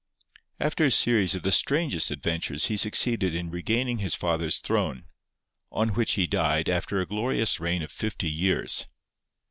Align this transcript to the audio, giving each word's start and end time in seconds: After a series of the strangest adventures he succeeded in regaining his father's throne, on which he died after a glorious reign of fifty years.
After 0.59 0.83
a 0.85 0.89
series 0.89 1.35
of 1.35 1.43
the 1.43 1.51
strangest 1.51 2.09
adventures 2.09 2.65
he 2.65 2.75
succeeded 2.75 3.35
in 3.35 3.51
regaining 3.51 3.99
his 3.99 4.15
father's 4.15 4.57
throne, 4.57 5.05
on 5.71 5.89
which 5.89 6.13
he 6.13 6.25
died 6.25 6.67
after 6.67 6.99
a 7.01 7.05
glorious 7.05 7.59
reign 7.59 7.83
of 7.83 7.91
fifty 7.91 8.27
years. 8.31 8.87